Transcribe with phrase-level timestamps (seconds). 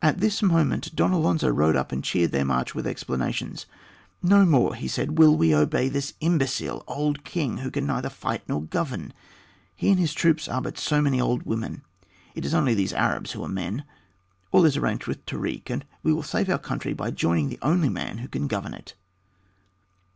[0.00, 3.66] At this moment Don Alonzo rode up and cheered their march with explanations.
[4.22, 8.48] "No more," he said, "will we obey this imbecile old king who can neither fight
[8.48, 9.12] nor govern.
[9.74, 11.82] He and his troops are but so many old women;
[12.36, 13.82] it is only these Arabs who are men.
[14.52, 17.88] All is arranged with Tarik, and we will save our country by joining the only
[17.88, 18.94] man who can govern it."